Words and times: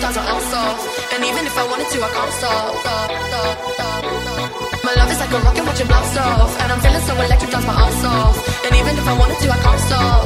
And 0.00 1.24
even 1.28 1.44
if 1.44 1.58
I 1.58 1.66
wanted 1.68 1.86
to, 1.92 2.00
I 2.02 2.08
can't 2.08 2.32
stop. 2.32 2.72
My 4.82 4.94
love 4.96 5.10
is 5.12 5.20
like 5.20 5.30
a 5.30 5.38
rocket 5.44 5.66
watching 5.66 5.86
blast 5.88 6.16
off. 6.18 6.58
And 6.62 6.72
I'm 6.72 6.80
feeling 6.80 7.00
so 7.02 7.14
electric, 7.20 7.50
that's 7.50 7.66
my 7.66 7.74
ass 7.74 8.04
off. 8.04 8.64
And 8.64 8.76
even 8.76 8.96
if 8.96 9.06
I 9.06 9.18
wanted 9.18 9.38
to, 9.40 9.50
I 9.50 9.58
can't 9.58 9.78
stop. 9.80 10.19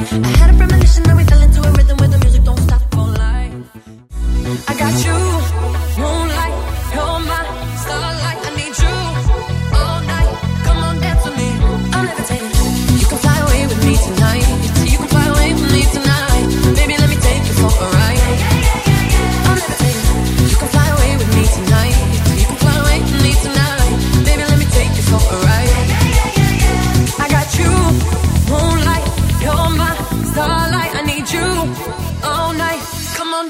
I 0.00 0.26
had 0.38 0.60
a 0.60 0.63